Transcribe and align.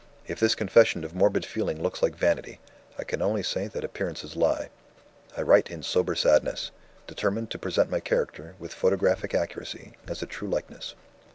If 0.25 0.39
this 0.39 0.55
confession 0.55 1.03
of 1.03 1.13
morbid 1.13 1.45
feeling 1.45 1.79
looks 1.83 2.01
like 2.01 2.15
vanity, 2.15 2.59
I 2.97 3.03
can 3.03 3.21
only 3.21 3.43
say 3.43 3.67
that 3.67 3.83
appearances 3.83 4.35
lie. 4.35 4.71
I 5.37 5.43
write 5.43 5.69
in 5.69 5.83
sober 5.83 6.15
sadness; 6.15 6.71
determined 7.05 7.51
to 7.51 7.59
present 7.59 7.91
my 7.91 7.99
character, 7.99 8.55
with 8.57 8.73
photographic 8.73 9.35
accuracy, 9.35 9.93
as 10.07 10.23
a 10.23 10.25
true 10.25 10.49
likeness. 10.49 10.95